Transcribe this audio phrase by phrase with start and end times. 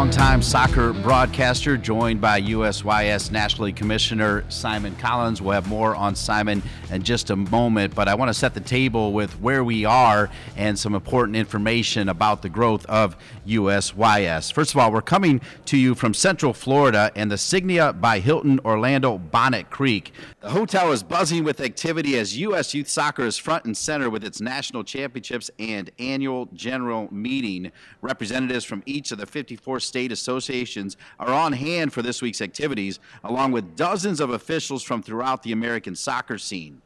[0.00, 5.42] longtime soccer broadcaster, joined by USYS National League Commissioner Simon Collins.
[5.42, 8.62] We'll have more on Simon in just a moment, but I want to set the
[8.62, 13.14] table with where we are and some important information about the growth of
[13.50, 14.52] USYS.
[14.52, 18.60] First of all, we're coming to you from Central Florida and the Signia by Hilton
[18.64, 20.12] Orlando Bonnet Creek.
[20.40, 22.74] The hotel is buzzing with activity as U.S.
[22.74, 27.72] Youth Soccer is front and center with its national championships and annual general meeting.
[28.00, 33.00] Representatives from each of the 54 state associations are on hand for this week's activities,
[33.24, 36.82] along with dozens of officials from throughout the American soccer scene.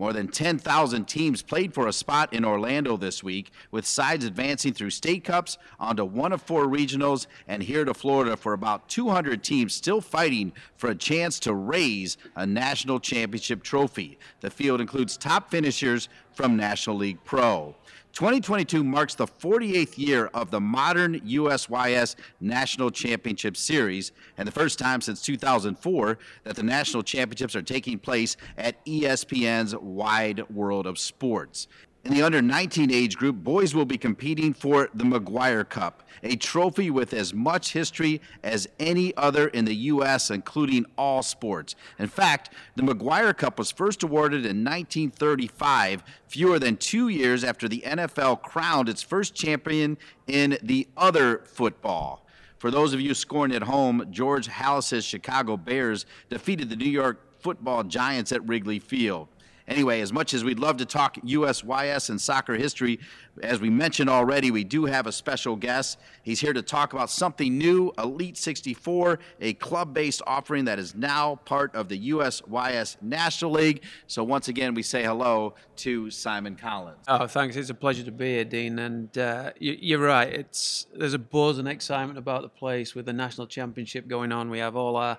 [0.00, 4.72] More than 10,000 teams played for a spot in Orlando this week, with sides advancing
[4.72, 9.44] through state cups onto one of four regionals and here to Florida for about 200
[9.44, 14.18] teams still fighting for a chance to raise a national championship trophy.
[14.40, 17.74] The field includes top finishers from National League Pro.
[18.12, 24.78] 2022 marks the 48th year of the modern USYS National Championship Series, and the first
[24.78, 30.98] time since 2004 that the national championships are taking place at ESPN's Wide World of
[30.98, 31.68] Sports.
[32.02, 36.34] In the under 19 age group, boys will be competing for the McGuire Cup, a
[36.34, 41.74] trophy with as much history as any other in the U.S., including all sports.
[41.98, 47.68] In fact, the McGuire Cup was first awarded in 1935, fewer than two years after
[47.68, 52.24] the NFL crowned its first champion in the other football.
[52.56, 57.40] For those of you scoring at home, George Halas's Chicago Bears defeated the New York
[57.40, 59.28] football giants at Wrigley Field.
[59.70, 62.98] Anyway, as much as we'd love to talk USYS and soccer history,
[63.40, 65.96] as we mentioned already, we do have a special guest.
[66.24, 70.96] He's here to talk about something new Elite 64, a club based offering that is
[70.96, 73.84] now part of the USYS National League.
[74.08, 77.04] So, once again, we say hello to Simon Collins.
[77.06, 77.54] Oh, thanks.
[77.54, 78.76] It's a pleasure to be here, Dean.
[78.80, 80.32] And uh, you, are right.
[80.32, 84.50] It's there's a buzz and excitement about the place with the national championship going on.
[84.50, 85.18] We have all our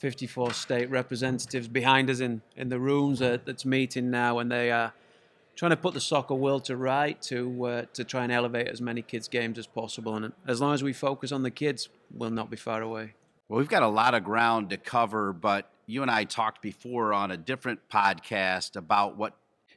[0.00, 4.94] 54 state representatives behind us in, in the rooms that's meeting now, and they are
[5.56, 8.80] trying to put the soccer world to right to uh, to try and elevate as
[8.80, 10.16] many kids' games as possible.
[10.16, 13.12] And as long as we focus on the kids, we'll not be far away.
[13.48, 17.12] Well, we've got a lot of ground to cover, but you and I talked before
[17.12, 19.34] on a different podcast about what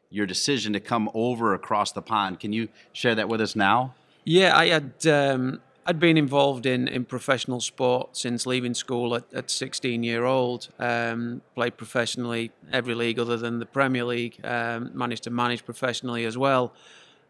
[0.10, 2.40] your decision to come over across the pond.
[2.40, 3.94] Can you share that with us now?
[4.24, 5.06] Yeah, I had.
[5.06, 10.24] Um, I'd been involved in, in professional sport since leaving school at, at 16 year
[10.24, 10.70] old.
[10.80, 14.40] Um, played professionally every league other than the Premier League.
[14.46, 16.74] Um, managed to manage professionally as well,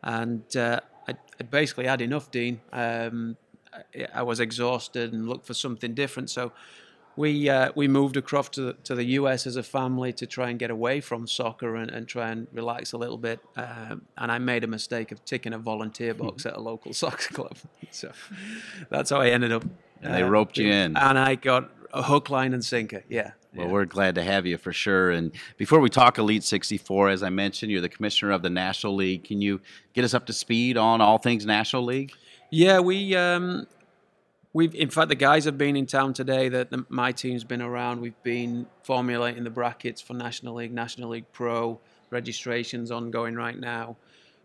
[0.04, 2.30] and uh, I, I basically had enough.
[2.30, 3.38] Dean, um,
[4.14, 6.30] I was exhausted and looked for something different.
[6.30, 6.52] So
[7.16, 10.50] we uh, we moved across to the, to the US as a family to try
[10.50, 13.40] and get away from soccer and, and try and relax a little bit.
[13.56, 17.34] Um, and I made a mistake of ticking a volunteer box at a local soccer
[17.34, 17.58] club.
[17.92, 18.12] So
[18.90, 19.64] that's how I ended up.
[20.02, 20.98] And they uh, roped you in.
[20.98, 23.04] And I got a hook, line, and sinker.
[23.08, 23.32] Yeah.
[23.56, 23.72] Well, yeah.
[23.72, 25.12] we're glad to have you for sure.
[25.12, 28.96] And before we talk Elite 64, as I mentioned, you're the commissioner of the National
[28.96, 29.24] League.
[29.24, 29.62] Can you
[29.94, 32.12] get us up to speed on all things National League?
[32.50, 33.68] Yeah, we um,
[34.56, 36.48] We've, in fact, the guys have been in town today.
[36.48, 38.02] That my team's been around.
[38.02, 41.80] We've been formulating the brackets for National League, National League Pro
[42.12, 43.98] registrations ongoing right now.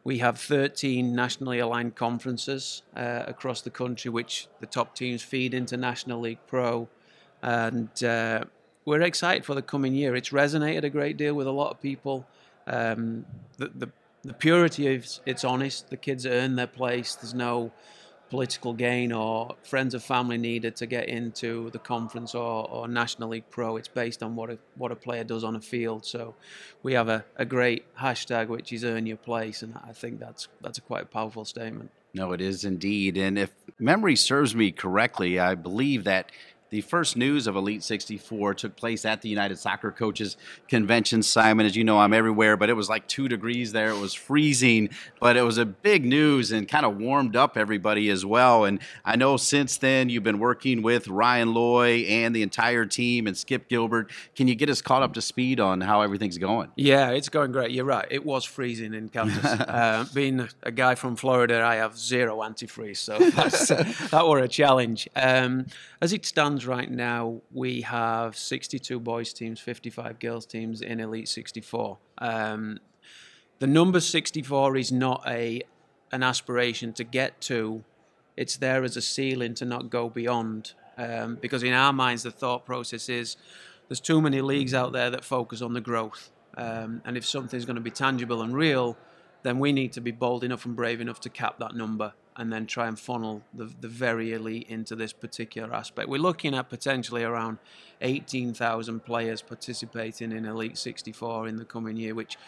[0.04, 5.52] We have 13 nationally aligned conferences uh, across the country, which the top teams feed
[5.52, 6.88] into National League Pro,
[7.42, 8.44] and uh,
[8.86, 10.16] we're excited for the coming year.
[10.16, 12.26] It's resonated a great deal with a lot of people.
[12.66, 13.26] Um,
[13.58, 13.90] the, the
[14.24, 15.90] the purity is it's honest.
[15.90, 17.14] The kids earn their place.
[17.14, 17.72] There's no
[18.30, 23.30] political gain or friends of family needed to get into the conference or, or National
[23.30, 23.76] League Pro.
[23.76, 26.04] It's based on what a, what a player does on a field.
[26.04, 26.34] So
[26.82, 30.48] we have a, a great hashtag which is earn your place, and I think that's
[30.60, 31.90] that's a quite a powerful statement.
[32.14, 33.16] No, it is indeed.
[33.16, 36.32] And if memory serves me correctly, I believe that
[36.70, 40.36] the first news of Elite 64 took place at the United Soccer Coaches
[40.68, 41.22] Convention.
[41.22, 43.88] Simon, as you know, I'm everywhere, but it was like two degrees there.
[43.88, 48.10] It was freezing, but it was a big news and kind of warmed up everybody
[48.10, 48.64] as well.
[48.64, 53.26] And I know since then you've been working with Ryan Loy and the entire team
[53.26, 54.10] and Skip Gilbert.
[54.36, 56.70] Can you get us caught up to speed on how everything's going?
[56.76, 57.70] Yeah, it's going great.
[57.70, 58.06] You're right.
[58.10, 59.44] It was freezing in Kansas.
[59.44, 63.18] uh, being a guy from Florida, I have zero antifreeze, so
[64.10, 65.08] that were a challenge.
[65.16, 65.66] Um,
[66.00, 71.28] as it stands right now, we have 62 boys teams, 55 girls teams in Elite
[71.28, 71.98] 64.
[72.18, 72.78] Um,
[73.58, 75.62] the number 64 is not a
[76.10, 77.84] an aspiration to get to.
[78.36, 80.72] It's there as a ceiling to not go beyond.
[80.96, 83.36] Um, because in our minds, the thought process is
[83.88, 86.30] there's too many leagues out there that focus on the growth.
[86.56, 88.96] Um, and if something's going to be tangible and real,
[89.42, 92.12] then we need to be bold enough and brave enough to cap that number.
[92.38, 96.08] And then try and funnel the, the very elite into this particular aspect.
[96.08, 97.58] We're looking at potentially around
[98.00, 102.38] 18,000 players participating in Elite 64 in the coming year, which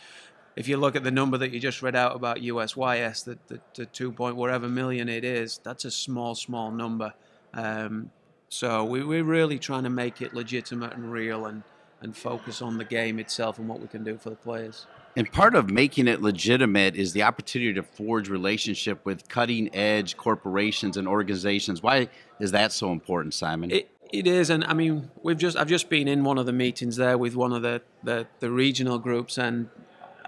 [0.54, 3.60] if you look at the number that you just read out about USYS, the, the,
[3.74, 7.12] the 2 point whatever million it is, that's a small, small number.
[7.52, 8.12] Um,
[8.48, 11.64] so we, we're really trying to make it legitimate and real and,
[12.00, 14.86] and focus on the game itself and what we can do for the players.
[15.16, 20.16] And part of making it legitimate is the opportunity to forge relationship with cutting edge
[20.16, 21.82] corporations and organizations.
[21.82, 22.08] Why
[22.38, 23.70] is that so important, Simon?
[23.70, 26.52] It, it is, and I mean, we've just I've just been in one of the
[26.52, 29.68] meetings there with one of the, the, the regional groups, and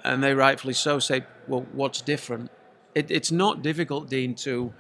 [0.04, 2.50] and they rightfully so say, well, what's different?
[2.94, 4.72] It, it's not difficult, Dean, to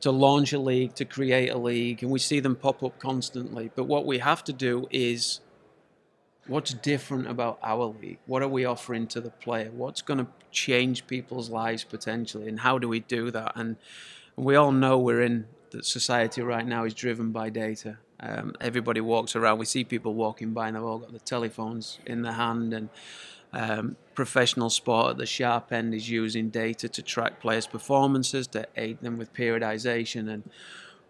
[0.00, 3.70] to launch a league, to create a league, and we see them pop up constantly.
[3.74, 5.40] But what we have to do is
[6.50, 8.18] what's different about our league?
[8.26, 9.70] What are we offering to the player?
[9.70, 13.52] What's going to change people's lives potentially, and how do we do that?
[13.54, 13.76] And
[14.36, 17.98] we all know we're in that society right now is driven by data.
[18.18, 19.58] Um, everybody walks around.
[19.58, 22.88] We see people walking by, and they've all got the telephones in their hand, and
[23.52, 28.66] um, professional sport at the sharp end is using data to track players' performances, to
[28.76, 30.28] aid them with periodization.
[30.28, 30.42] And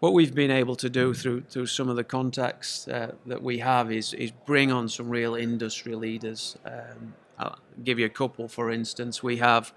[0.00, 3.58] what we've been able to do through through some of the contacts uh, that we
[3.58, 6.56] have is is bring on some real industry leaders.
[6.64, 9.22] Um, I'll give you a couple, for instance.
[9.22, 9.72] We have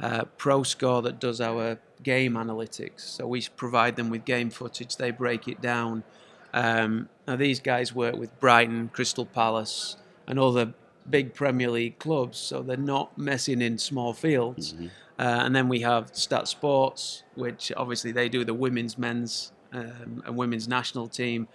[0.00, 3.00] uh, ProScore that does our game analytics.
[3.00, 4.96] So we provide them with game footage.
[4.96, 6.04] They break it down.
[6.52, 9.96] Um, now these guys work with Brighton, Crystal Palace,
[10.26, 10.74] and other
[11.08, 14.72] big Premier League clubs, so they're not messing in small fields.
[14.72, 14.86] Mm-hmm.
[15.18, 20.22] Uh, and then we have Stat Sports, which obviously they do the women's, men's, um,
[20.26, 21.48] and women's national team,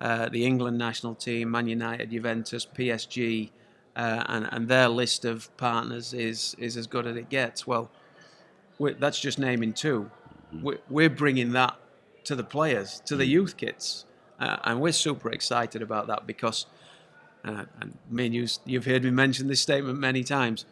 [0.00, 3.50] uh, the England national team, Man United, Juventus, PSG,
[3.94, 7.66] uh, and, and their list of partners is is as good as it gets.
[7.66, 7.90] Well,
[8.78, 10.10] that's just naming 2
[10.52, 10.94] we mm-hmm.
[10.94, 11.76] We're bringing that
[12.24, 13.32] to the players, to the mm-hmm.
[13.32, 14.04] youth kids,
[14.40, 16.66] uh, and we're super excited about that because
[17.44, 20.64] uh, and me and you, you've heard me mention this statement many times.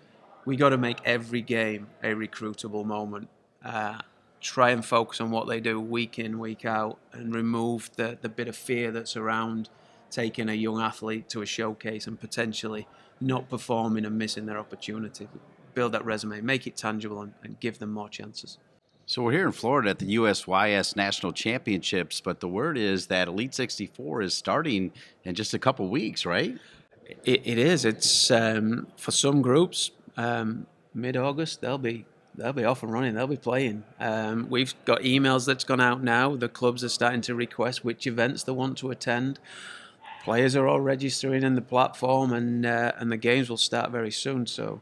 [0.45, 3.29] We got to make every game a recruitable moment.
[3.65, 3.99] Uh,
[4.45, 8.29] try and focus on what they do week in, week out, and remove the, the
[8.29, 9.71] bit of fear that's around
[10.11, 12.87] taking a young athlete to a showcase and potentially
[13.21, 15.27] not performing and missing their opportunity.
[15.73, 18.59] Build that resume, make it tangible, and, and give them more chances.
[19.07, 23.29] So we're here in Florida at the USYS National Championships, but the word is that
[23.29, 24.93] Elite 64 is starting
[25.25, 26.59] in just a couple weeks, right?
[27.25, 27.85] it, it is.
[27.85, 33.15] It's um, for some groups um, mid-August they'll be they'll be off and running.
[33.15, 33.85] They'll be playing.
[34.01, 36.37] Um, we've got emails that's gone out now.
[36.37, 39.39] The clubs are starting to request which events they want to attend.
[40.25, 44.11] Players are all registering in the platform, and uh, and the games will start very
[44.11, 44.47] soon.
[44.47, 44.81] So,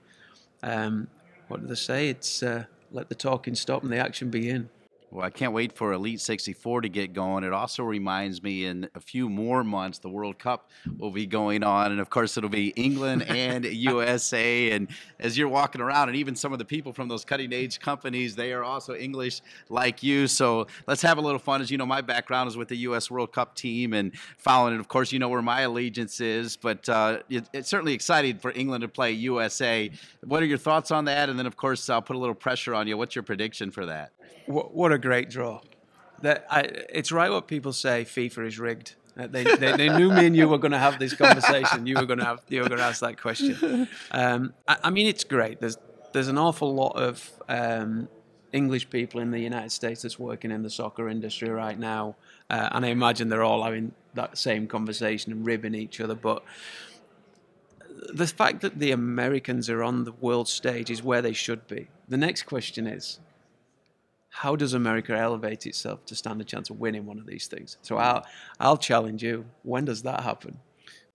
[0.63, 1.09] um,
[1.49, 2.09] what do they say?
[2.09, 4.71] It's uh, let the talking stop and the action begin.
[5.13, 7.45] Well, I can't wait for Elite 64 to get going.
[7.45, 11.63] It also reminds me in a few more months, the World Cup will be going
[11.63, 11.93] on.
[11.93, 14.71] And of course, it'll be England and USA.
[14.71, 14.89] And
[15.21, 18.35] as you're walking around, and even some of the people from those cutting edge companies,
[18.37, 20.27] they are also English like you.
[20.29, 21.61] So let's have a little fun.
[21.61, 23.11] As you know, my background is with the U.S.
[23.11, 24.81] World Cup team and following it.
[24.81, 28.51] Of course, you know where my allegiance is, but uh, it, it's certainly exciting for
[28.53, 29.91] England to play USA.
[30.25, 31.29] What are your thoughts on that?
[31.29, 32.97] And then, of course, I'll put a little pressure on you.
[32.97, 34.13] What's your prediction for that?
[34.47, 35.61] What, what a great draw!
[36.23, 36.61] That I,
[36.91, 38.05] it's right what people say.
[38.05, 38.95] FIFA is rigged.
[39.15, 41.87] They, they, they, knew me and you were going to have this conversation.
[41.87, 43.87] You were going to have you were going to ask that question.
[44.11, 45.61] Um, I, I, mean, it's great.
[45.61, 45.77] There's
[46.13, 48.09] there's an awful lot of um,
[48.53, 52.17] English people in the United States that's working in the soccer industry right now,
[52.49, 56.15] uh, and I imagine they're all having that same conversation and ribbing each other.
[56.15, 56.43] But
[58.13, 61.89] the fact that the Americans are on the world stage is where they should be.
[62.09, 63.21] The next question is,
[64.35, 67.77] how does America elevate itself to stand a chance of winning one of these things?
[67.83, 68.25] So I'll,
[68.59, 69.45] I'll challenge you.
[69.63, 70.59] When does that happen?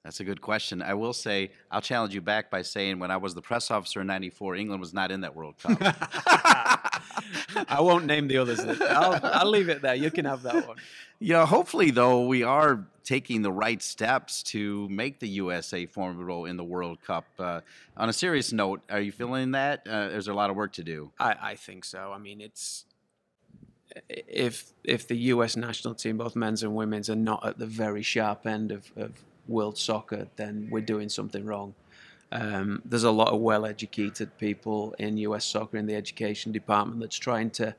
[0.03, 0.83] That's a good question.
[0.83, 4.01] I will say, I'll challenge you back by saying when I was the press officer
[4.01, 5.77] in 94, England was not in that World Cup.
[7.67, 8.59] I won't name the others.
[8.59, 9.95] I'll, I'll leave it there.
[9.95, 10.77] You can have that one.
[11.19, 16.55] Yeah, hopefully, though, we are taking the right steps to make the USA formidable in
[16.55, 17.25] the World Cup.
[17.39, 17.61] Uh,
[17.97, 19.87] on a serious note, are you feeling that?
[19.89, 21.11] Uh, there's a lot of work to do.
[21.19, 22.11] I, I think so.
[22.13, 22.85] I mean, it's
[24.09, 25.55] if if the U.S.
[25.55, 29.11] national team, both men's and women's, are not at the very sharp end of, of
[29.47, 31.73] world soccer, then we're doing something wrong.
[32.31, 35.45] Um, there's a lot of well-educated people in U.S.
[35.45, 37.75] soccer in the education department that's trying to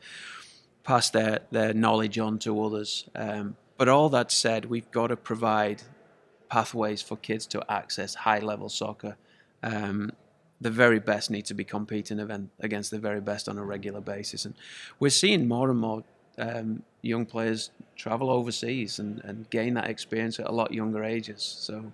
[0.85, 3.09] pass their their knowledge on to others.
[3.15, 5.83] Um, but all that said, we've got to provide
[6.49, 9.17] pathways for kids to access high-level soccer.
[9.63, 10.13] Um,
[10.61, 14.45] the very best need to be competing against the very best on a regular basis.
[14.45, 14.55] And
[14.99, 16.03] we're seeing more and more
[16.39, 21.43] um, young players travel overseas and, and gain that experience at a lot younger ages.
[21.43, 21.93] So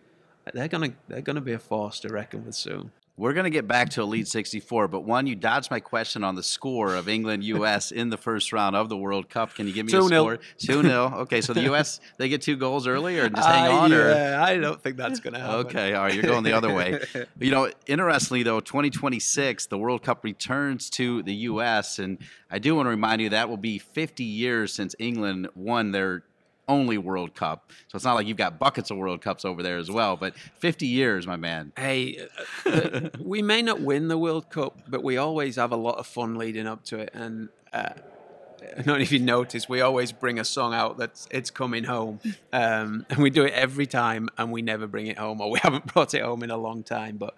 [0.52, 2.90] they're gonna they're gonna be a force to reckon with soon.
[3.16, 6.34] We're going to get back to Elite 64, but one, you dodged my question on
[6.34, 9.54] the score of England US in the first round of the World Cup.
[9.54, 10.24] Can you give me two a nil.
[10.24, 10.38] score?
[10.58, 11.14] 2 0.
[11.18, 13.92] Okay, so the US, they get two goals early or just hang Uh, on?
[13.92, 14.10] Or?
[14.10, 15.54] yeah, I don't think that's going to happen.
[15.66, 16.98] Okay, all right, you're going the other way.
[17.38, 22.18] You know, interestingly though, 2026, the World Cup returns to the U.S., and
[22.50, 26.24] I do want to remind you that will be 50 years since England won their
[26.68, 27.70] only World Cup.
[27.88, 30.34] So it's not like you've got buckets of World Cups over there as well, but
[30.36, 31.72] 50 years, my man.
[31.76, 32.26] Hey,
[32.66, 35.98] uh, uh, we may not win the World Cup, but we always have a lot
[35.98, 37.10] of fun leading up to it.
[37.14, 37.94] And uh,
[38.76, 42.20] Don't know if you noticed, we always bring a song out that's "It's Coming Home,"
[42.52, 45.58] um, and we do it every time, and we never bring it home, or we
[45.62, 47.16] haven't brought it home in a long time.
[47.16, 47.34] But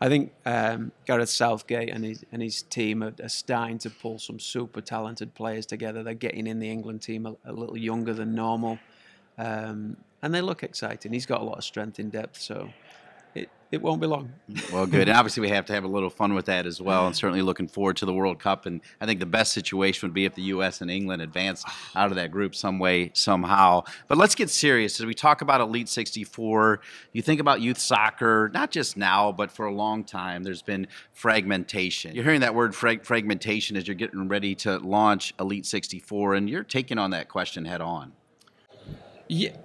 [0.00, 4.18] I think um, Gareth Southgate and his and his team are, are starting to pull
[4.18, 6.02] some super talented players together.
[6.02, 8.78] They're getting in the England team a, a little younger than normal,
[9.38, 11.12] um, and they look exciting.
[11.12, 12.70] He's got a lot of strength in depth, so
[13.72, 14.32] it, won't be long.
[14.72, 15.08] Well, good.
[15.08, 17.06] And obviously, we have to have a little fun with that as well.
[17.06, 18.66] And certainly looking forward to the World Cup.
[18.66, 20.80] And I think the best situation would be if the U.S.
[20.80, 21.64] and England advance
[21.96, 23.84] out of that group some way, somehow.
[24.08, 25.00] But let's get serious.
[25.00, 26.80] As we talk about Elite 64,
[27.12, 30.86] you think about youth soccer, not just now, but for a long time, there's been
[31.12, 32.14] fragmentation.
[32.14, 36.48] You're hearing that word frag- fragmentation as you're getting ready to launch Elite 64, and
[36.48, 38.12] you're taking on that question head on.
[39.28, 39.56] Yeah,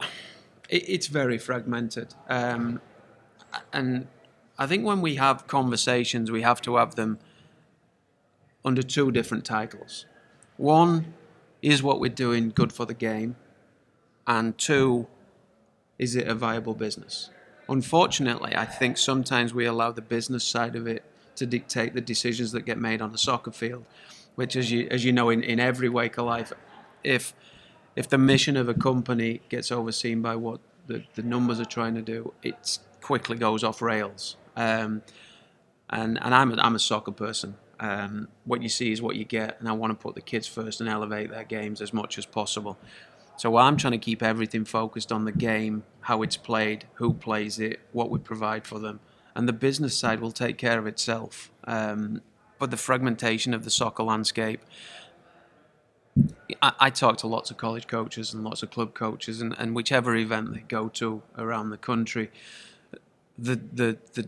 [0.69, 2.13] it's very fragmented.
[2.29, 2.81] Um,
[3.73, 4.07] and
[4.57, 7.19] I think when we have conversations, we have to have them
[8.65, 10.05] under two different titles.
[10.57, 11.13] One
[11.61, 13.35] is what we're doing good for the game,
[14.25, 15.07] and two,
[15.97, 17.29] is it a viable business?
[17.69, 21.03] Unfortunately, I think sometimes we allow the business side of it
[21.35, 23.85] to dictate the decisions that get made on the soccer field,
[24.35, 26.51] which, as you as you know, in, in every wake of life,
[27.03, 27.33] if
[27.95, 31.95] if the mission of a company gets overseen by what the, the numbers are trying
[31.95, 34.35] to do, it quickly goes off rails.
[34.57, 35.01] Um,
[35.89, 37.55] and and I'm a, I'm a soccer person.
[37.79, 40.45] Um, what you see is what you get, and I want to put the kids
[40.45, 42.77] first and elevate their games as much as possible.
[43.37, 47.59] So I'm trying to keep everything focused on the game, how it's played, who plays
[47.59, 48.99] it, what we provide for them,
[49.35, 51.49] and the business side will take care of itself.
[51.63, 52.21] Um,
[52.59, 54.59] but the fragmentation of the soccer landscape,
[56.61, 60.15] I, talk to lots of college coaches and lots of club coaches, and, and whichever
[60.15, 62.31] event they go to around the country,
[63.37, 64.27] the the the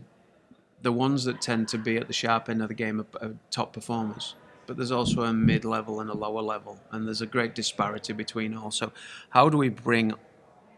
[0.82, 3.34] the ones that tend to be at the sharp end of the game are, are
[3.50, 4.34] top performers.
[4.66, 8.12] But there's also a mid level and a lower level, and there's a great disparity
[8.12, 8.70] between all.
[8.70, 8.92] So,
[9.30, 10.14] how do we bring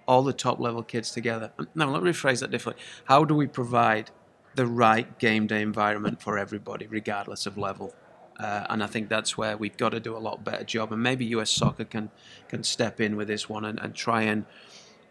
[0.08, 1.52] all the top level kids together?
[1.74, 2.82] Now, let me rephrase that differently.
[3.04, 4.10] How do we provide
[4.54, 7.94] the right game day environment for everybody, regardless of level?
[8.40, 10.90] Uh, and I think that's where we've got to do a lot better job.
[10.92, 12.10] And maybe US Soccer can
[12.48, 14.46] can step in with this one and, and try and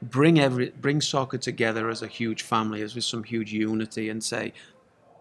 [0.02, 4.24] bring every bring soccer together as a huge family, as with some huge unity, and
[4.24, 4.54] say,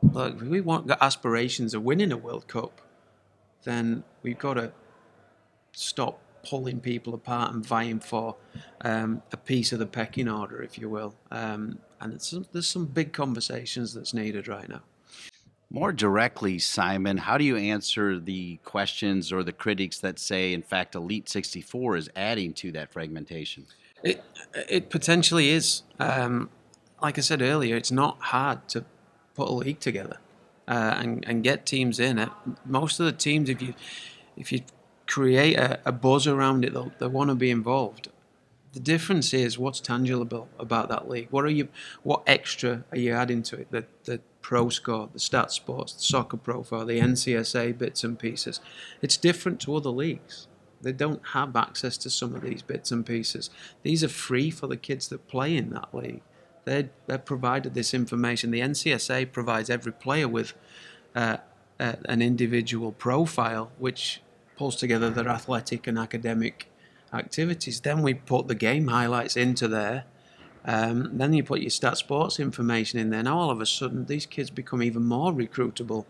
[0.03, 2.81] look, we want got aspirations of winning a World Cup,
[3.65, 4.73] then we've got to
[5.73, 8.37] stop pulling people apart and vying for
[8.83, 11.15] um, a piece of the pecking order, if you will.
[11.31, 12.19] Um, and
[12.53, 14.81] there's some big conversations that's needed right now.
[15.73, 20.63] More directly, Simon, how do you answer the questions or the critics that say, in
[20.63, 23.67] fact, Elite 64 is adding to that fragmentation?
[24.03, 24.23] It,
[24.69, 25.83] it potentially is.
[25.99, 26.51] Um,
[27.03, 28.85] like I said earlier, it's not hard to
[29.35, 30.19] put a league together
[30.69, 32.29] uh, and, and get teams in it.
[32.65, 33.75] Most of the teams, if you
[34.37, 34.63] if you
[35.07, 38.09] create a, a buzz around it, they'll, they'll want to be involved.
[38.73, 41.29] The difference is what's tangible about that league.
[41.31, 41.69] What are you?
[42.03, 43.71] What extra are you adding to it?
[43.71, 48.61] The the pro score, the stat sports, the soccer profile, the NCSA bits and pieces.
[49.03, 50.47] It's different to other leagues.
[50.81, 53.51] They don't have access to some of these bits and pieces.
[53.83, 56.23] These are free for the kids that play in that league.
[56.65, 58.51] They're, they're provided this information.
[58.51, 60.55] The NCSA provides every player with
[61.15, 61.39] uh,
[61.79, 64.23] uh, an individual profile, which
[64.57, 66.71] pulls together their athletic and academic
[67.13, 67.81] activities.
[67.81, 70.05] Then we put the game highlights into there.
[70.65, 73.23] Um, then you put your stat sports information in there.
[73.23, 76.05] Now all of a sudden, these kids become even more recruitable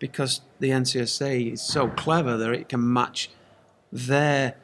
[0.00, 3.30] because the NCSA is so clever that it can match
[3.92, 4.54] their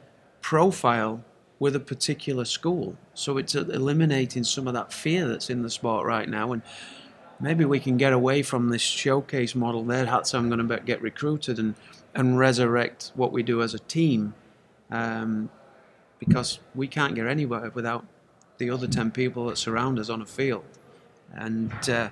[0.41, 1.23] profile
[1.59, 2.97] with a particular school.
[3.13, 6.53] So it's eliminating some of that fear that's in the sport right now.
[6.53, 6.61] And
[7.39, 10.05] maybe we can get away from this showcase model there.
[10.05, 11.75] That's how I'm going to get recruited and,
[12.15, 14.33] and resurrect what we do as a team.
[14.89, 15.49] Um,
[16.17, 18.05] because we can't get anywhere without
[18.57, 20.65] the other 10 people that surround us on a field.
[21.33, 22.09] And uh,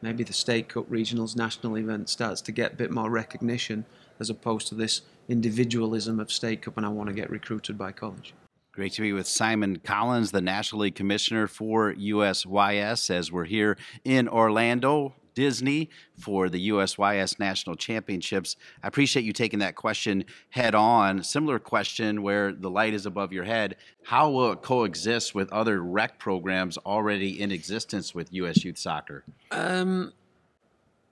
[0.00, 3.84] maybe the state cup, regionals, national event starts to get a bit more recognition
[4.20, 7.92] as opposed to this individualism of state cup and I want to get recruited by
[7.92, 8.34] college.
[8.72, 13.76] Great to be with Simon Collins, the National League Commissioner for USYS, as we're here
[14.02, 18.56] in Orlando, Disney, for the USYS National Championships.
[18.82, 21.22] I appreciate you taking that question head on.
[21.22, 23.76] Similar question where the light is above your head.
[24.04, 29.22] How will it coexist with other rec programs already in existence with US Youth Soccer?
[29.50, 30.14] Um,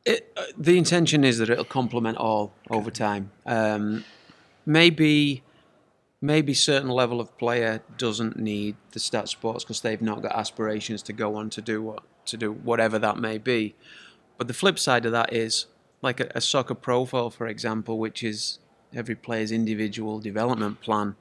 [0.04, 3.30] it, uh, the intention is that it'll complement all over time.
[3.47, 4.04] Um,
[4.66, 5.42] maybe
[6.23, 11.02] maybe certain level of player doesn't need the stat sports because they've not got aspirations
[11.02, 13.75] to go on to do what to do whatever that may be.
[14.37, 15.66] But the flip side of that is
[16.02, 18.59] like a, a soccer profile, for example, which is
[18.95, 21.16] every player's individual development plan.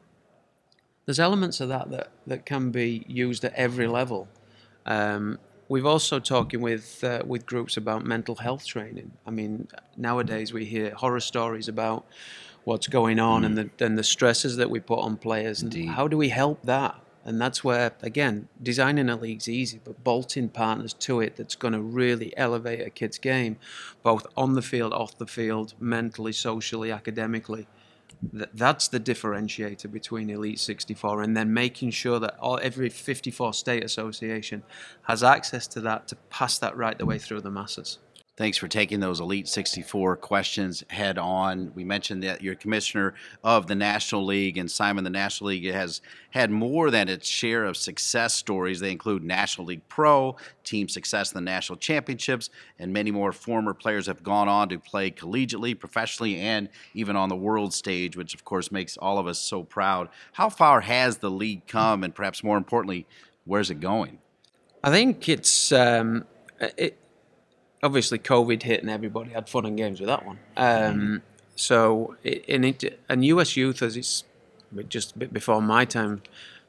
[1.05, 4.27] There's elements of that that, that can be used at every level.
[4.85, 9.11] Um, we've also talking with uh, with groups about mental health training.
[9.25, 12.05] I mean, nowadays we hear horror stories about
[12.65, 13.45] what's going on mm.
[13.45, 15.61] and the and the stresses that we put on players.
[15.61, 16.95] And how do we help that?
[17.25, 21.73] And that's where, again, designing a league's easy, but bolting partners to it that's going
[21.73, 23.57] to really elevate a kid's game,
[24.01, 27.67] both on the field, off the field, mentally, socially, academically.
[28.21, 33.83] That's the differentiator between Elite 64, and then making sure that all, every 54 state
[33.83, 34.63] association
[35.03, 37.99] has access to that to pass that right the way through the masses.
[38.39, 41.73] Thanks for taking those Elite 64 questions head on.
[41.75, 45.99] We mentioned that you're commissioner of the National League, and Simon, the National League has
[46.29, 48.79] had more than its share of success stories.
[48.79, 53.73] They include National League Pro, team success in the national championships, and many more former
[53.73, 58.33] players have gone on to play collegiately, professionally, and even on the world stage, which
[58.33, 60.07] of course makes all of us so proud.
[60.31, 63.05] How far has the league come, and perhaps more importantly,
[63.43, 64.19] where's it going?
[64.81, 65.73] I think it's.
[65.73, 66.25] Um,
[66.61, 66.97] it,
[67.81, 70.39] obviously COVID hit and everybody had fun and games with that one.
[70.57, 71.21] Um,
[71.55, 74.23] so in it, and US Youth, as it's
[74.87, 76.21] just a bit before my time,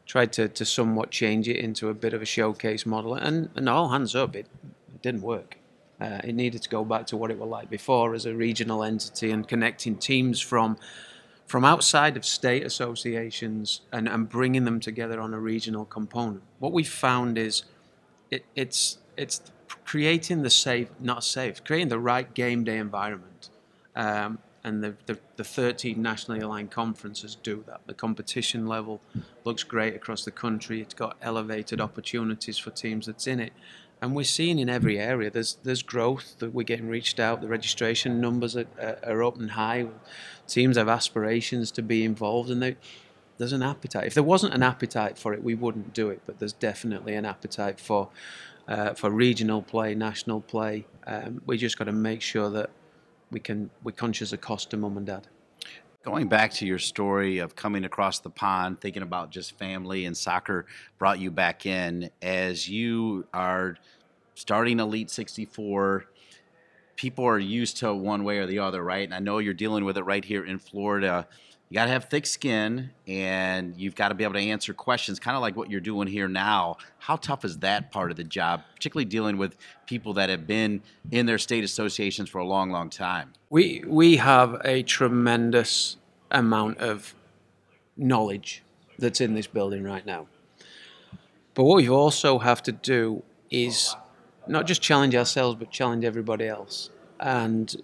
[0.06, 3.68] tried to, to somewhat change it into a bit of a showcase model, and, and
[3.68, 4.46] all hands up, it,
[4.92, 5.56] it didn't work.
[6.00, 8.82] Uh, it needed to go back to what it was like before as a regional
[8.82, 10.76] entity and connecting teams from
[11.46, 16.40] from outside of state associations and, and bringing them together on a regional component.
[16.60, 17.64] What we found is
[18.30, 19.42] it, it's it's
[19.90, 23.50] creating the safe, not safe, creating the right game day environment.
[23.96, 27.80] Um, and the, the, the 13 nationally aligned conferences do that.
[27.88, 29.00] The competition level
[29.42, 30.80] looks great across the country.
[30.80, 33.52] It's got elevated opportunities for teams that's in it.
[34.00, 37.40] And we're seeing in every area there's there's growth that we're getting reached out.
[37.40, 38.66] The registration numbers are,
[39.04, 39.88] are up and high.
[40.46, 42.76] Teams have aspirations to be involved, and they,
[43.40, 44.06] there's an appetite.
[44.06, 46.20] If there wasn't an appetite for it, we wouldn't do it.
[46.26, 48.10] But there's definitely an appetite for
[48.68, 50.86] uh, for regional play, national play.
[51.06, 52.68] Um, we just got to make sure that
[53.30, 55.26] we can we're conscious of cost to mum and dad.
[56.04, 60.14] Going back to your story of coming across the pond, thinking about just family and
[60.14, 60.66] soccer
[60.98, 63.76] brought you back in as you are
[64.34, 66.04] starting Elite 64.
[66.96, 69.04] People are used to one way or the other, right?
[69.04, 71.26] And I know you're dealing with it right here in Florida
[71.70, 75.20] you got to have thick skin and you've got to be able to answer questions
[75.20, 76.76] kind of like what you're doing here now.
[76.98, 79.56] How tough is that part of the job particularly dealing with
[79.86, 83.34] people that have been in their state associations for a long long time?
[83.50, 85.96] We we have a tremendous
[86.32, 87.14] amount of
[87.96, 88.64] knowledge
[88.98, 90.26] that's in this building right now.
[91.54, 93.94] But what we also have to do is
[94.48, 96.90] not just challenge ourselves but challenge everybody else.
[97.20, 97.80] And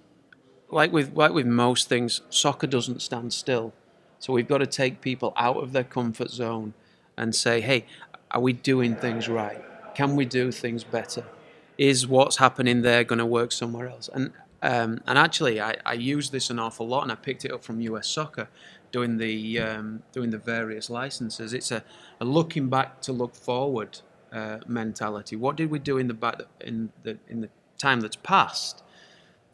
[0.71, 3.73] like with like with most things, soccer doesn't stand still.
[4.19, 6.75] So we've got to take people out of their comfort zone
[7.17, 7.87] and say, "Hey,
[8.31, 9.63] are we doing things right?
[9.95, 11.25] Can we do things better?
[11.79, 15.93] Is what's happening there going to work somewhere else?" And um, and actually, I, I
[15.93, 18.49] use this an awful lot, and I picked it up from US Soccer,
[18.91, 21.53] doing the um, doing the various licenses.
[21.53, 21.85] It's a,
[22.21, 24.01] a looking back to look forward
[24.33, 25.37] uh, mentality.
[25.37, 27.49] What did we do in the back in the in the
[27.79, 28.83] time that's passed?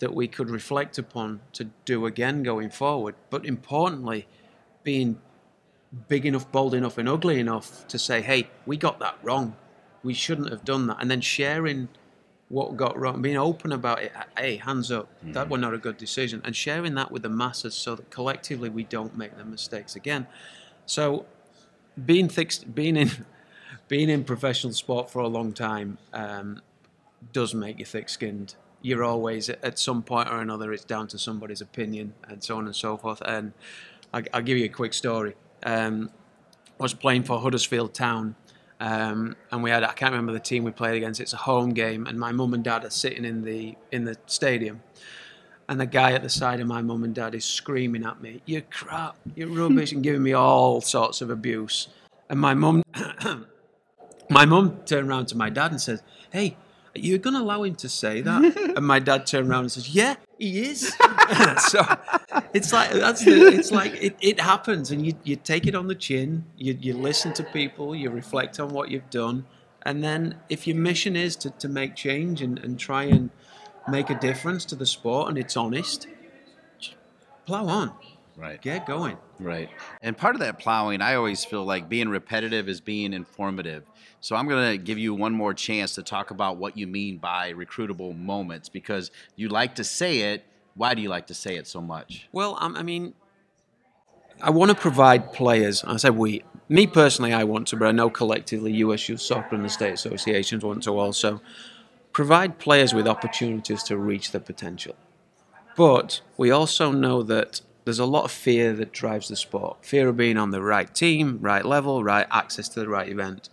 [0.02, 3.14] That we could reflect upon to do again going forward.
[3.30, 4.26] But importantly,
[4.82, 5.20] being
[6.08, 9.54] big enough, bold enough, and ugly enough to say, hey, we got that wrong.
[10.02, 10.96] We shouldn't have done that.
[11.00, 11.88] And then sharing
[12.48, 14.12] what got wrong, being open about it.
[14.36, 15.34] Hey, hands up, mm-hmm.
[15.34, 16.42] that was not a good decision.
[16.44, 20.26] And sharing that with the masses so that collectively we don't make the mistakes again.
[20.84, 21.26] So
[22.04, 23.10] being thick, being in,
[23.86, 26.60] being in professional sport for a long time um,
[27.32, 31.60] does make you thick-skinned you're always at some point or another it's down to somebody's
[31.60, 33.22] opinion and so on and so forth.
[33.24, 33.52] And
[34.12, 35.34] I, will give you a quick story.
[35.62, 36.10] Um,
[36.78, 38.34] I was playing for Huddersfield Town,
[38.80, 41.20] Um, and we had I can't remember the team we played against.
[41.20, 44.16] It's a home game, and my mum and dad are sitting in the in the
[44.26, 44.82] stadium,
[45.68, 48.42] and the guy at the side of my mum and dad is screaming at me,
[48.44, 51.86] "You're crap, you're rubbish," and giving me all sorts of abuse.
[52.28, 52.82] And my mum,
[54.28, 56.56] my mum turned around to my dad and says, "Hey,
[56.96, 59.94] are going to allow him to say that?" and my dad turned around and says,
[59.94, 60.88] "Yeah, he is."
[61.68, 61.84] so
[62.52, 65.86] it's like that's the, it's like it, it happens, and you you take it on
[65.86, 66.44] the chin.
[66.56, 69.46] You you listen to people, you reflect on what you've done,
[69.82, 73.30] and then if your mission is to, to make change and, and try and
[73.88, 76.06] make a difference to the sport, and it's honest,
[77.46, 77.92] plow on,
[78.36, 78.60] Right.
[78.60, 79.18] get going.
[79.38, 79.68] Right.
[80.00, 83.84] And part of that plowing, I always feel like being repetitive is being informative.
[84.22, 87.18] So I'm going to give you one more chance to talk about what you mean
[87.18, 90.44] by recruitable moments because you like to say it.
[90.76, 92.28] Why do you like to say it so much?
[92.30, 93.14] Well, um, I mean,
[94.40, 95.82] I want to provide players.
[95.84, 96.44] I said we.
[96.68, 99.92] Me personally, I want to, but I know collectively, US Youth Soccer and the state
[99.92, 101.42] associations want to also
[102.12, 104.94] provide players with opportunities to reach their potential.
[105.76, 109.84] But we also know that there's a lot of fear that drives the sport.
[109.84, 113.48] Fear of being on the right team, right level, right access to the right event.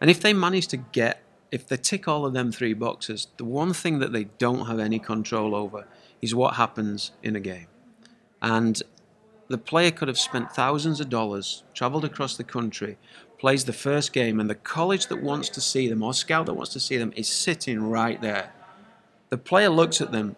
[0.00, 3.44] And if they manage to get, if they tick all of them three boxes, the
[3.44, 5.86] one thing that they don't have any control over
[6.20, 7.66] is what happens in a game.
[8.42, 8.82] And
[9.48, 12.96] the player could have spent thousands of dollars, traveled across the country,
[13.38, 16.54] plays the first game, and the college that wants to see them or scout that
[16.54, 18.52] wants to see them is sitting right there.
[19.28, 20.36] The player looks at them,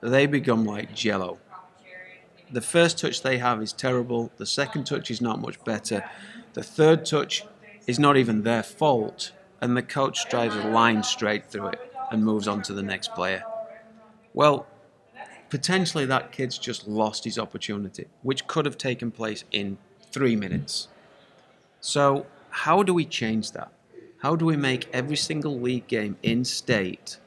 [0.00, 1.38] they become like jello.
[2.50, 6.08] The first touch they have is terrible, the second touch is not much better,
[6.52, 7.44] the third touch
[7.86, 12.24] is not even their fault, and the coach drives a line straight through it and
[12.24, 13.42] moves on to the next player.
[14.32, 14.66] Well,
[15.50, 19.78] potentially that kid's just lost his opportunity, which could have taken place in
[20.10, 20.88] three minutes.
[21.80, 23.72] So, how do we change that?
[24.18, 27.18] How do we make every single league game in state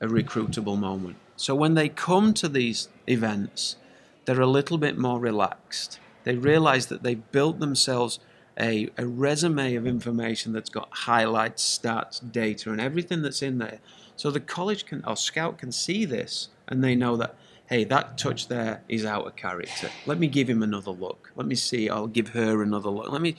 [0.00, 1.16] a recruitable moment?
[1.36, 3.76] So, when they come to these events,
[4.24, 5.98] they're a little bit more relaxed.
[6.24, 8.20] They realize that they've built themselves
[8.60, 13.78] a, a resume of information that's got highlights, stats, data, and everything that's in there.
[14.16, 17.36] So the college can or scout can see this and they know that
[17.68, 19.90] hey, that touch there is out of character.
[20.06, 21.30] Let me give him another look.
[21.36, 21.90] Let me see.
[21.90, 23.12] I'll give her another look.
[23.12, 23.36] Let me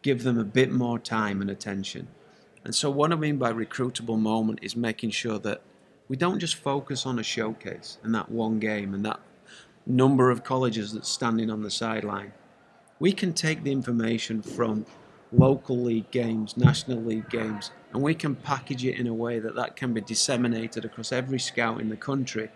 [0.00, 2.06] give them a bit more time and attention.
[2.62, 5.60] And so what I mean by recruitable moment is making sure that
[6.08, 9.18] we don't just focus on a showcase and that one game and that
[9.86, 12.32] number of colleges that's standing on the sideline.
[13.04, 14.86] We can take the information from
[15.30, 19.54] local league games, national league games, and we can package it in a way that
[19.56, 22.48] that can be disseminated across every scout in the country.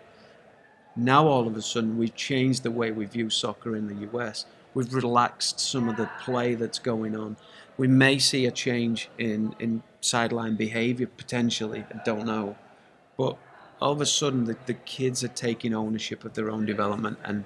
[0.95, 4.47] Now, all of a sudden, we've changed the way we view soccer in the US.
[4.73, 7.37] We've relaxed some of the play that's going on.
[7.77, 12.57] We may see a change in, in sideline behavior potentially, I don't know.
[13.19, 13.37] But
[13.79, 17.45] all of a sudden, the, the kids are taking ownership of their own development, and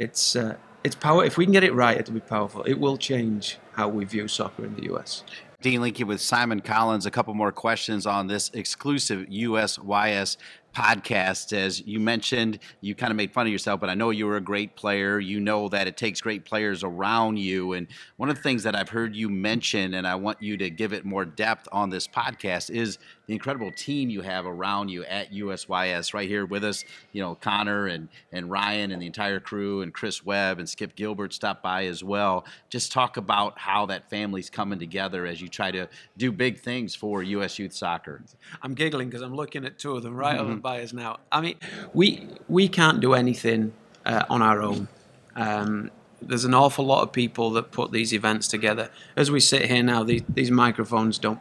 [0.00, 1.24] it's uh, it's power.
[1.24, 2.62] If we can get it right, it'll be powerful.
[2.62, 5.24] It will change how we view soccer in the US.
[5.60, 7.04] Dean Linke with Simon Collins.
[7.04, 10.38] A couple more questions on this exclusive USYS
[10.74, 11.52] podcast.
[11.52, 14.36] As you mentioned, you kind of made fun of yourself, but I know you were
[14.36, 15.18] a great player.
[15.18, 17.72] You know that it takes great players around you.
[17.72, 20.70] And one of the things that I've heard you mention, and I want you to
[20.70, 25.04] give it more depth on this podcast, is the incredible team you have around you
[25.04, 26.14] at USYS.
[26.14, 29.92] Right here with us, you know, Connor and, and Ryan and the entire crew, and
[29.92, 32.44] Chris Webb and Skip Gilbert stopped by as well.
[32.68, 36.94] Just talk about how that family's coming together as you try to do big things
[36.94, 38.22] for US Youth Soccer.
[38.62, 41.18] I'm giggling because I'm looking at two of them right over by us now.
[41.32, 41.56] I mean,
[41.92, 43.72] we we can't do anything
[44.06, 44.88] uh, on our own.
[45.36, 45.90] Um,
[46.22, 48.90] there's an awful lot of people that put these events together.
[49.16, 51.40] As we sit here now, these, these microphones don't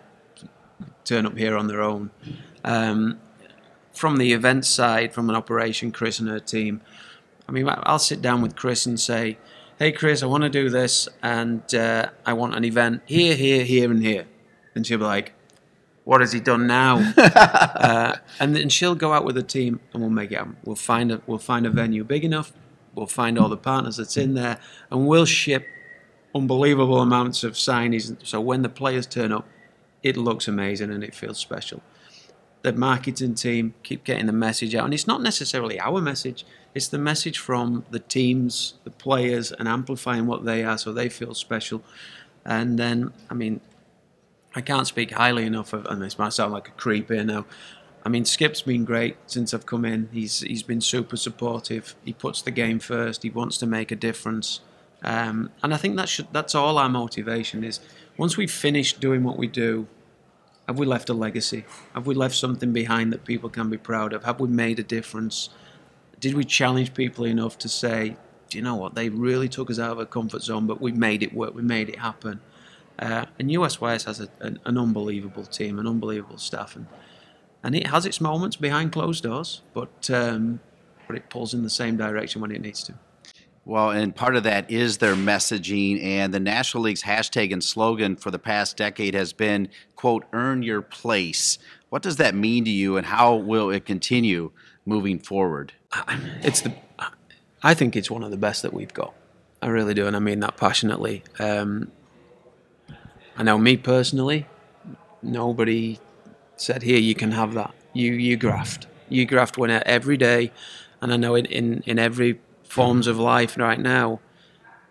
[1.03, 2.11] turn up here on their own.
[2.63, 3.19] Um,
[3.91, 6.81] from the event side, from an operation, Chris and her team.
[7.47, 9.37] I mean, I'll sit down with Chris and say,
[9.77, 13.65] "Hey, Chris, I want to do this, and uh, I want an event here, here,
[13.65, 14.25] here, and here."
[14.75, 15.33] And she'll be like,
[16.03, 20.01] "What has he done now?" uh, and then she'll go out with the team, and
[20.01, 20.57] we'll make it happen.
[20.63, 22.51] We'll find a we'll find a venue big enough.
[22.95, 24.59] We'll find all the partners that's in there,
[24.91, 25.65] and we'll ship
[26.33, 28.15] unbelievable amounts of signees.
[28.25, 29.47] So when the players turn up,
[30.03, 31.81] it looks amazing and it feels special.
[32.61, 36.45] The marketing team keep getting the message out, and it's not necessarily our message.
[36.75, 41.09] It's the message from the teams, the players, and amplifying what they are, so they
[41.09, 41.81] feel special.
[42.45, 43.61] And then, I mean,
[44.55, 47.45] I can't speak highly enough of, and this might sound like a creep here now.
[48.05, 50.09] I mean, Skip's been great since I've come in.
[50.11, 51.95] He's he's been super supportive.
[52.05, 53.23] He puts the game first.
[53.23, 54.61] He wants to make a difference
[55.03, 57.79] Um, and I think that should, that's all our motivation is.
[58.17, 59.87] Once we've finished doing what we do,
[60.67, 61.65] have we left a legacy?
[61.95, 64.23] Have we left something behind that people can be proud of?
[64.25, 65.49] Have we made a difference?
[66.19, 68.17] Did we challenge people enough to say,
[68.49, 68.95] do you know what?
[68.95, 71.55] They really took us out of a comfort zone, but we made it work.
[71.55, 72.41] We made it happen.
[72.99, 76.85] Uh, and USYS has a, an, an, unbelievable team, an unbelievable staff, and
[77.63, 80.59] and it has its moments behind closed doors, but um,
[81.07, 82.93] but it pulls in the same direction when it needs to.
[83.63, 88.15] Well, and part of that is their messaging, and the National League's hashtag and slogan
[88.17, 91.57] for the past decade has been "quote Earn your place."
[91.87, 94.51] What does that mean to you, and how will it continue
[94.85, 95.71] moving forward?
[96.41, 96.73] It's the,
[97.63, 99.13] I think it's one of the best that we've got.
[99.61, 101.23] I really do, and I mean that passionately.
[101.39, 101.91] Um,
[103.39, 104.47] I know me personally,
[105.23, 105.97] nobody
[106.57, 110.51] said, "Here, you can have that." You you graft, you graft when uh, every day,
[111.01, 114.19] and I know in in, in every forms of life right now,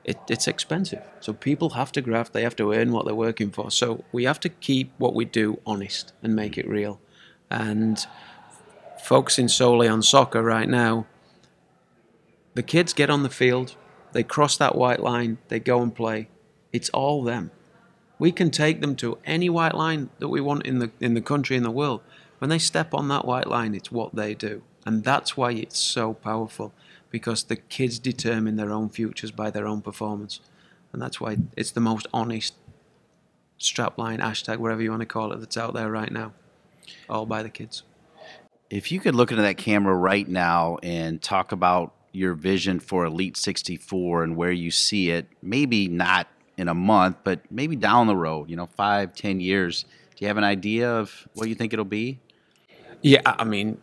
[0.03, 1.03] it, it's expensive.
[1.21, 3.71] So people have to graft, they have to earn what they're working for.
[3.71, 7.01] So we have to keep what we do honest and make it real.
[7.51, 8.05] And
[9.03, 11.07] focusing solely on soccer right now,
[12.55, 13.77] the kids get on the field,
[14.13, 16.29] they cross that white line, they go and play.
[16.73, 17.51] It's all them.
[18.18, 21.20] We can take them to any white line that we want in the in the
[21.20, 22.00] country in the world.
[22.38, 24.62] When they step on that white line, it's what they do.
[24.87, 26.72] And that's why it's so powerful
[27.11, 30.40] because the kids determine their own futures by their own performance.
[30.92, 32.54] And that's why it's the most honest
[33.59, 36.33] strapline, hashtag, whatever you want to call it, that's out there right now.
[37.09, 37.83] All by the kids.
[38.70, 43.04] If you could look into that camera right now and talk about your vision for
[43.04, 46.28] Elite 64 and where you see it, maybe not
[46.59, 49.85] in a month, but maybe down the road, you know, five, ten years.
[50.16, 52.18] Do you have an idea of what you think it'll be?
[53.01, 53.81] Yeah, I mean,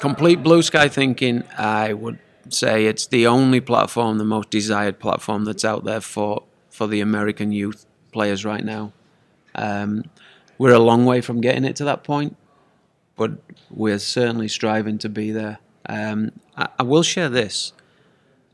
[0.00, 2.18] complete blue sky thinking, I would
[2.50, 7.00] say it's the only platform, the most desired platform that's out there for, for the
[7.00, 8.92] American youth players right now.
[9.54, 10.04] Um,
[10.58, 12.36] we're a long way from getting it to that point,
[13.16, 13.32] but
[13.70, 15.58] we're certainly striving to be there.
[15.88, 17.72] Um, I, I will share this.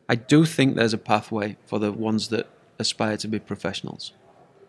[0.06, 2.46] I do think there's a pathway for the ones that
[2.78, 4.12] aspire to be professionals.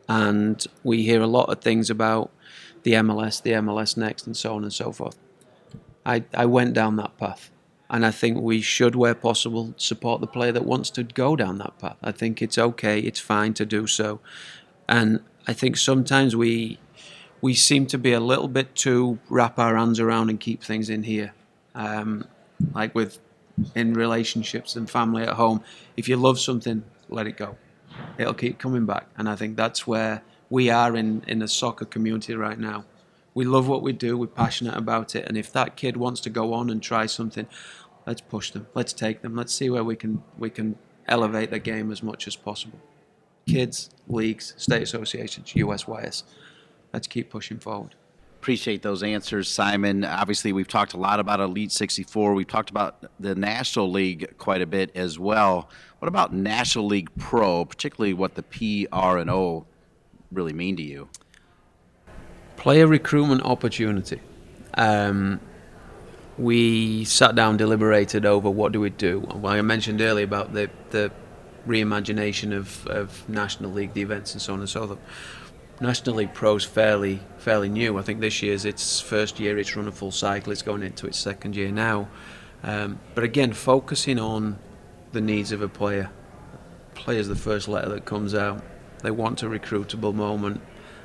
[0.07, 2.31] And we hear a lot of things about
[2.83, 5.17] the MLS, the MLS next, and so on and so forth.
[6.05, 7.49] I, I went down that path.
[7.89, 11.59] And I think we should, where possible, support the player that wants to go down
[11.59, 11.97] that path.
[12.01, 14.19] I think it's okay, it's fine to do so.
[14.89, 16.79] And I think sometimes we
[17.41, 20.89] we seem to be a little bit too wrap our hands around and keep things
[20.89, 21.33] in here.
[21.75, 22.27] Um,
[22.73, 23.19] like with
[23.75, 25.63] in relationships and family at home,
[25.95, 27.55] if you love something, let it go
[28.17, 29.07] it'll keep coming back.
[29.17, 32.85] And I think that's where we are in, in the soccer community right now.
[33.33, 36.29] We love what we do, we're passionate about it, and if that kid wants to
[36.29, 37.47] go on and try something,
[38.07, 40.77] let's push them, let's take them, let's see where we can we can
[41.07, 42.79] elevate the game as much as possible.
[43.45, 46.23] Kids, leagues, state associations, USYS,
[46.93, 47.95] let's keep pushing forward.
[48.45, 50.05] Appreciate those answers, Simon.
[50.05, 52.35] Obviously, we've talked a lot about Elite 64.
[52.35, 55.67] We've talked about the National League quite a bit as well.
[55.97, 59.65] What about National League Pro, particularly what the P, R, and O
[60.31, 61.09] really mean to you?
[62.55, 64.21] Player recruitment opportunity.
[64.75, 65.39] Um,
[66.37, 69.21] we sat down, deliberated over what do we do.
[69.21, 71.11] Well, I mentioned earlier about the the
[71.67, 74.99] reimagination of, of National League, the events, and so on and so forth
[75.81, 77.97] National League Pro's fairly fairly new.
[77.97, 79.57] I think this year's its first year.
[79.57, 80.51] It's run a full cycle.
[80.51, 82.07] It's going into its second year now.
[82.63, 84.57] Um, but again, focusing on
[85.11, 86.09] the needs of a player.
[86.93, 88.63] Player's the first letter that comes out.
[89.03, 90.61] They want a recruitable moment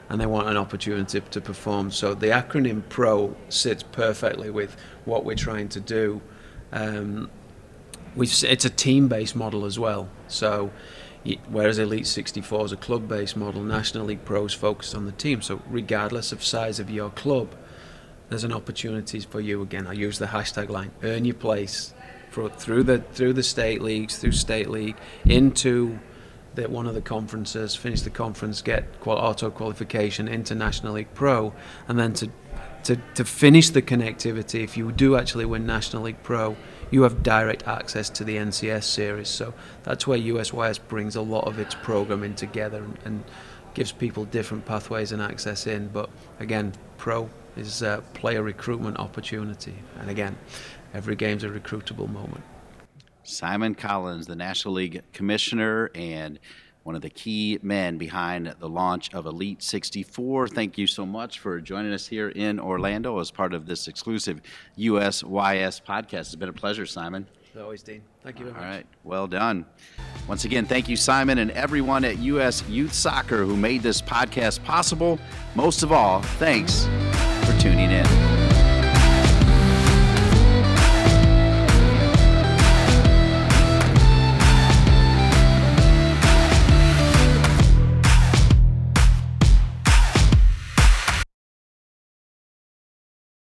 [0.08, 1.90] and they want an opportunity to perform.
[1.90, 6.20] So the acronym PRO sits perfectly with what we're trying to do.
[6.72, 7.30] Um,
[8.16, 10.08] it's a team-based model as well.
[10.26, 10.70] So
[11.48, 15.42] whereas Elite 64 is a club-based model, National League Pros focused on the team.
[15.42, 17.54] So regardless of size of your club,
[18.28, 19.86] there's an opportunity for you again.
[19.86, 21.92] I use the hashtag line: earn your place
[22.30, 25.98] for, through the through the state leagues, through state league, into
[26.54, 31.12] the, one of the conferences, finish the conference, get qual- auto qualification into National League
[31.14, 31.52] Pro,
[31.88, 32.30] and then to,
[32.84, 34.62] to to finish the connectivity.
[34.62, 36.56] If you do actually win National League Pro,
[36.90, 39.28] you have direct access to the NCS series.
[39.28, 43.24] So that's where USYS brings a lot of its programming together and, and
[43.74, 45.88] gives people different pathways and access in.
[45.88, 50.36] But again, Pro is a player recruitment opportunity, and again,
[50.94, 52.42] every game's a recruitable moment.
[53.22, 56.38] Simon Collins, the National League Commissioner and
[56.82, 60.48] one of the key men behind the launch of Elite 64.
[60.48, 64.40] Thank you so much for joining us here in Orlando as part of this exclusive
[64.78, 66.20] USYS podcast.
[66.20, 67.26] It's been a pleasure, Simon.
[67.54, 68.02] As always, Dean.
[68.22, 68.74] Thank you very All much.
[68.76, 69.66] right, well done.
[70.28, 72.62] Once again, thank you, Simon, and everyone at U.S.
[72.68, 75.18] Youth Soccer who made this podcast possible.
[75.56, 76.84] Most of all, thanks
[77.44, 78.49] for tuning in.